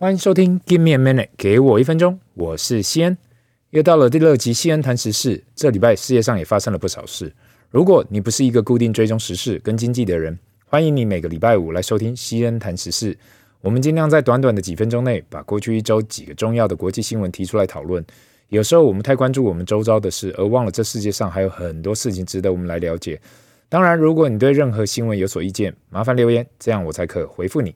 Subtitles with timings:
[0.00, 3.18] 欢迎收听 Give me a minute，给我一分钟，我是西恩。
[3.70, 5.42] 又到了第六集西恩谈时事。
[5.56, 7.34] 这礼拜世界上也发生了不少事。
[7.68, 13.18] 如果你不是一个固定追踪时事跟经济的人，欢迎你每个礼拜五来收听西恩谈时事。
[13.60, 18.06] 我们尽量在短短的几分钟内，把过去一周几个重要的国际新闻提出来讨论。
[18.50, 23.20] 有时候我们太关注我们周遭的事，而忘了这世界上还有很多事情值得我们来了解。
[23.68, 27.74] 当然，如果你对任何新闻有所意见，麻烦留言，这样我才可回复你。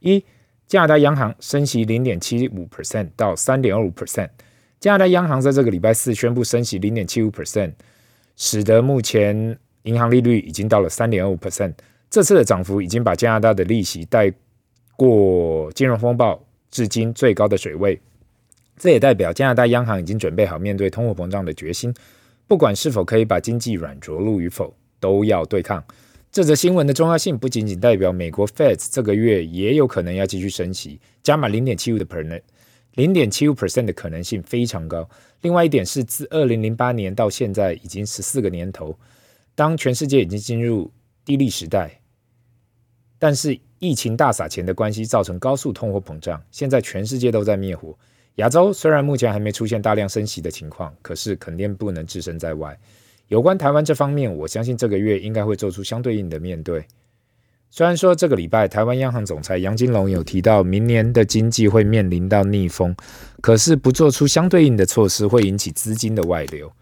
[0.00, 0.24] 一、
[0.66, 4.28] 加拿大央行升息零点七五 percent 到三点二五 percent。
[4.80, 7.72] 加拿大央行在这个礼拜四宣布升息零点七五 percent，
[8.36, 11.72] 使得目前银行利率已经到了三点二五 percent。
[12.10, 14.32] 这次的涨幅已经把加拿大的利息带
[14.96, 18.00] 过金融风暴至今最高的水位。
[18.76, 21.94] 这也代表加拿大央行已经准备好面对通货膨胀的决心，
[22.46, 25.82] 不管是否可以把经济软着陆与否，都要对抗。
[26.36, 32.42] 这则新闻的重要性不仅仅代表美国 Fed 这个月也有可能要继续升息，加满零点七五的 percent，
[32.92, 35.08] 零点七五 percent 的可能性非常高。
[35.40, 38.98] 另外一点是，自二零零八年到现在已经十四个年头，
[39.54, 40.92] 当全世界已经进入
[41.24, 42.02] 低利时代，
[43.18, 47.96] 但是疫情大撒钱的关系造成高速通货膨胀，现在全世界都在灭火。
[48.34, 52.78] 亚洲虽然目前还没出现大量升息的情况，可是肯定不能置身在外。
[53.28, 56.84] 有关台湾这方面，我相信这个月应该会做出相对应的面对。
[57.68, 62.94] 虽然说这个礼拜台湾央行总裁杨金龙有提到明年的经济会面临到逆风，
[63.40, 66.72] 可是不做出相对应的措施会引起资金的外流。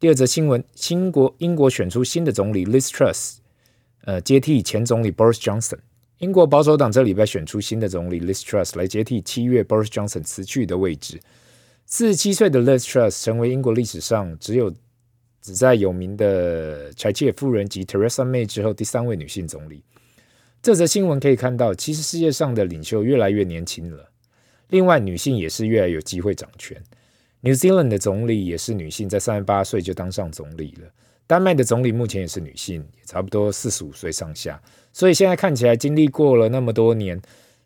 [0.00, 3.36] 第二则新闻：新国英国选出新的总理 Liz Truss，
[4.04, 5.78] 呃，接替前总理 Boris Johnson。
[6.18, 11.20] 英国保守党这礼拜选出新的总理 Liz Truss 来接替七月 Boris Johnson 辞去的位置。
[11.86, 14.74] 四十七岁的 Liz Truss 成为英国历史上只有。
[15.42, 19.82] 只在有名的柴契尔夫人及 Theresa May 之后，第三位女性总理。
[20.62, 24.08] 这则新闻可以看到，其实世界上的领袖越来越年轻了。
[24.68, 26.80] 另外，女性也是越来越有机会掌权。
[27.40, 30.88] New Zealand 的总理也是女性，在三十八岁就当上总理了。
[31.26, 34.62] 丹麦的总理目前也是女性，也差不多四十五岁上下。
[34.92, 37.20] 所以现在看起来，经历过了那么多年，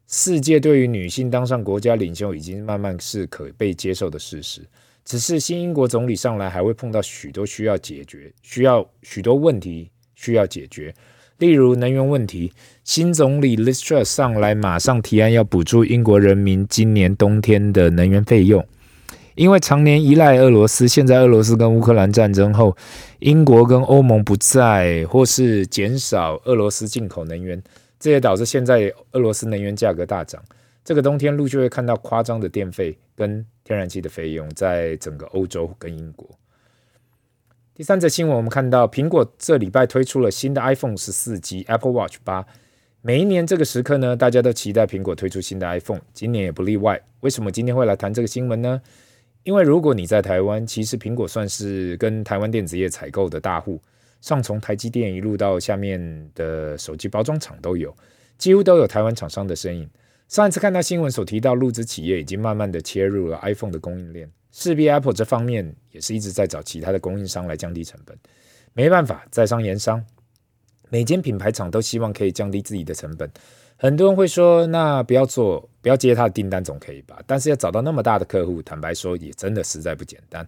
[0.06, 4.62] 世界对于女性当上国家领袖，已经慢慢是可被接受的事实。
[5.06, 10.92] 只是新英国总理上来还会碰到许多需要解决、需要许多问题需要解决，
[11.38, 12.52] 例如能源问题。
[12.82, 18.66] 新总理 l i s t r u s 上来马上提案要补助英国人民今年冬天的能源费用，
[19.36, 22.76] 因为常年依赖俄罗斯，现在俄罗斯跟乌克兰战争后，
[23.20, 27.62] 英国跟欧盟不再或是减少俄罗斯进口能源，
[28.00, 30.42] 这也导致现在俄罗斯能源价格大涨。
[30.84, 36.28] 这个冬天陆续会看到夸张的电费跟天然气的费用，在整个欧洲跟英国。
[37.74, 42.46] 第三则新闻，我们看到苹果这礼拜推出了新的 iPhone 十四及 Apple Watch 八。
[43.02, 47.00] 每一年这个时刻呢，大家都期待苹果推出新的 iPhone，今年也不例外。
[47.20, 48.80] 为什么今天会来谈这个新闻呢？
[49.44, 53.80] 因为如果你在台湾，其实苹果算是跟台湾电子业采购的大户，
[54.20, 57.94] 上从台积电一路到下面的手机包装厂都有，
[58.38, 59.88] 几乎都有台湾厂商的身影。
[60.28, 68.16] 上一次看到新闻所提到，陆资企业已经慢慢的切入了 iPhone 的供应链，势必 Apple 这方面也是一直在找其他的供应商来降低成本。
[68.72, 70.04] 没办法，在商言商，
[70.90, 73.30] 每间品牌厂都希望可以降低自己的成本。
[73.76, 77.22] 很多人会说，那不要做，不要接他的订单总可以吧？
[77.26, 80.46] 但是要找到那么大的客户，坦白说也真的实在不简单。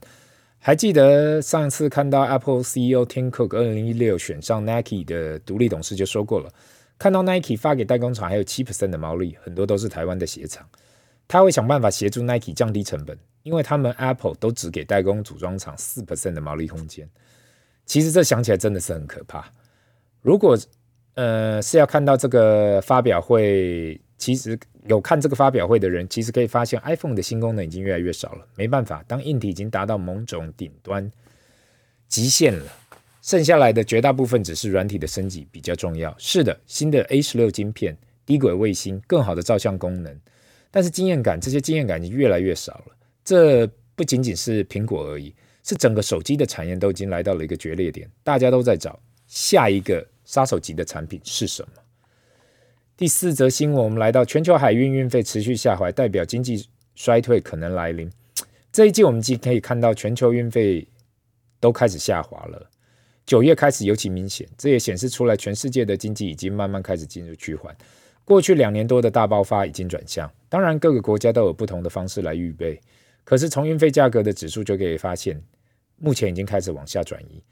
[0.59, 6.51] 还记得上次看到 Apple CEO Tim Cook 二零一六选上 Nike 的独立董事就说过了。
[6.99, 10.69] 看到 Nike 发给代工厂还有七 percent 的毛利，很多都是台湾的鞋厂，
[11.29, 17.09] 他会想办法协助 Nike 降低成本，因为他们 Apple 都只给代工组装厂四 percent 的毛利空间。
[17.87, 19.51] 其实这想起来真的是很可怕。
[20.21, 20.59] 如果
[21.15, 28.45] 呃是要看到这个发表会，其实有看这个发表会的人，其实可以发现 iPhone 的新功能已经越来越少了。
[28.57, 31.11] 没办法，当硬体已经达到某种顶端
[32.09, 32.65] 极限了。
[33.23, 36.15] 剩下来的绝大部分只是软体的升级比较重要。
[36.19, 40.17] 是的，新的 A 十六晶片、低轨卫星、更好的照相功能，
[40.71, 42.97] 但是经验感，这些经验感已经越来越少了。
[43.25, 45.35] 这不仅仅是苹果而已，
[45.65, 51.69] 是整个手机的产业都已经来到了一个决裂点，大家都在找下一个杀手级的产品是什么。
[52.97, 58.11] 第四则新闻，我们来到全球海运运费持续下滑，代表经济衰退可能来临。
[58.73, 60.87] 这一季我们既可以看到全球运费
[61.61, 62.71] 都开始下滑了。
[63.29, 67.77] 九月开始尤其明显，这也显示出来全世界的经济已经慢慢开始进入趋缓。
[68.25, 72.81] 过去两年多的大爆发已经转向，当然各个国家都有不同的方式来预备。
[73.25, 75.39] 可是从运费价格的指数就可以发现，
[75.99, 77.43] 目前已经开始往下转移。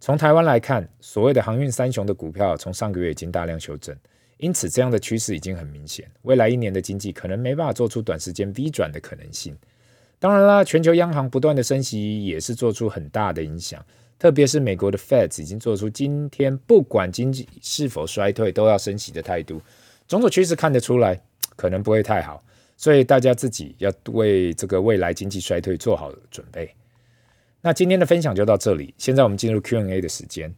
[0.00, 3.96] 从台湾来看，所谓的航运三雄的股票从上个月已经大量修正，
[4.38, 9.56] 因此这样的趋势已经很明显，未来一年的经济可能没办法做出短时间 V 转的可能性。
[10.18, 13.84] 当然啦，全球央行不断的升息也是做出很大的影响，
[14.22, 19.60] 特别是美国的 Fed 已经做出今天不管经济是否衰退都要升息的态度，
[20.06, 21.20] 种种趋势看得出来，
[21.56, 22.40] 可能不会太好，
[22.76, 26.70] 所以大家自己要为这个未来经济衰退做好准备。
[27.62, 30.54] 那今天的分享就到这里，现在我们进入 Q&A 的时间。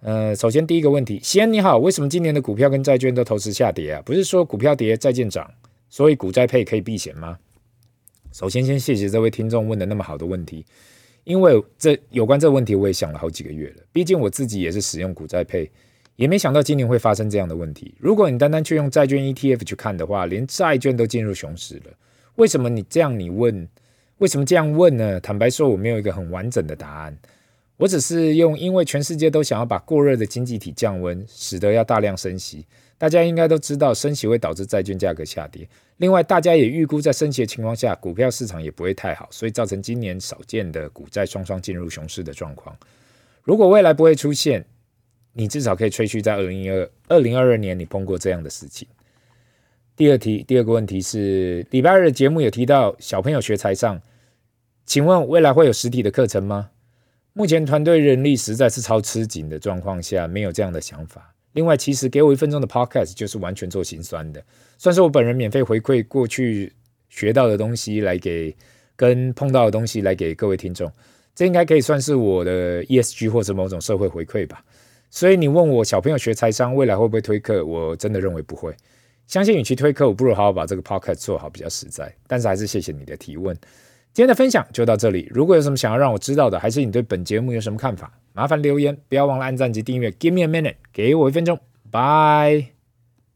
[0.00, 4.02] 呃，首先第一个问题，西安你好，为什么今年的股票跟债券都同时下跌啊？
[4.06, 5.52] 不是说股票跌，债券涨，
[5.90, 7.38] 所以股债配可以避险吗？
[8.32, 10.64] 首先，先谢谢这位听众问的那么好的问题，
[11.26, 13.82] 因为这有关这个问题，我也想了好几个月了。
[13.92, 15.68] 毕竟我自己也是使用股债配，
[16.14, 17.92] 也没想到今年会发生这样的问题。
[17.98, 21.92] 如果你单单去用债券 ETF 去看的话，连债券都进入熊市了。
[22.36, 23.18] 为什么你这样？
[23.18, 23.68] 你问
[24.18, 25.18] 为什么这样问呢？
[25.18, 27.18] 坦白说，我没有一个很完整的答案。
[27.76, 32.64] 我只是用，因为全世界都想要把过热的经济体降温，使得要大量升息。
[32.98, 35.68] 大家应该都知道，升息会导致债券价格下跌。
[35.98, 42.76] 另外，大家也预估在升息的情况下，股票市场也不会太好，所以造成今年少见的股债双双进入熊市的状况。
[43.42, 44.64] 如果未来不会出现，
[45.32, 48.88] 你至少可以吹嘘在二零二二零二二年你碰过这样的事情。
[49.94, 54.00] 第二题，第二个问题是，礼拜二的节目有提到小朋友学财商，
[54.84, 56.70] 请问未来会有实体的课程吗？
[57.34, 61.34] 目前团队人力实在是超吃紧的状况下，没有这样的想法。
[61.56, 64.44] 另外，其实给我一分钟的 podcast 就是完全做心酸的，
[64.76, 66.70] 算是我本人免费回馈过去
[67.08, 68.54] 学到的东西来给
[68.94, 70.92] 跟碰到的东西来给各位听众，
[71.34, 74.62] 这应该可以算是我的 ESG 或者某种社会回馈吧。
[75.08, 78.74] 所以你问我小朋友学财商未来会不会推课，我真的认为不会。
[79.26, 82.14] 相信与其推课，我不如好好把这个 podcast 做好比较实在。
[82.26, 83.56] 但是还是谢谢你的提问。
[84.16, 88.10] 今天的分享就到这里，如果有什么想要让我知道的，还是你对本节目有什么看法？
[88.32, 90.10] 麻烦留言，不要忘了按赞及订阅。
[90.12, 91.58] Give me a minute，给我一分钟
[91.90, 92.75] ，Bye。